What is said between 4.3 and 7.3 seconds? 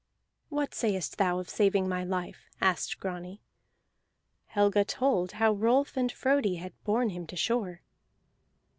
Helga told how Rolf and Frodi had borne him